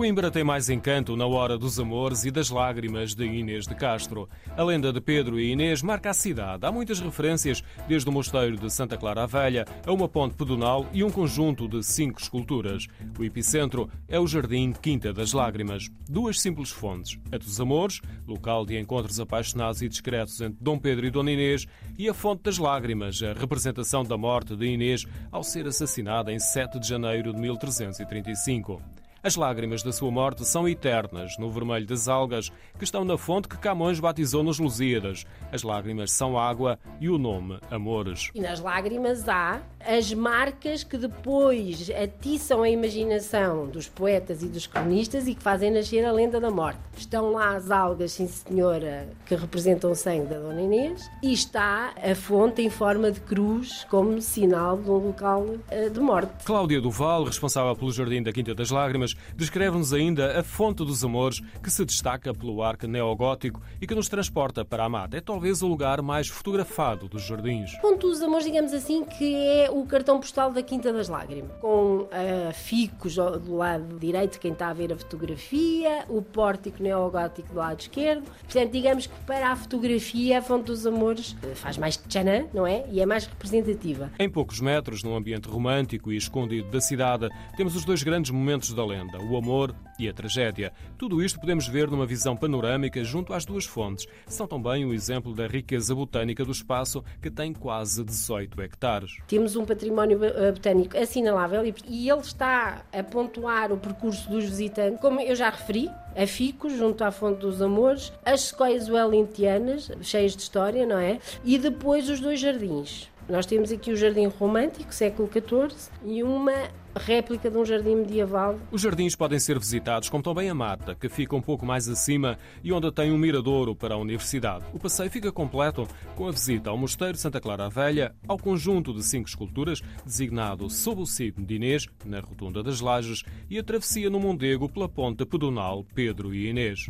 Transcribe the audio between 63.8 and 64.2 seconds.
e que nos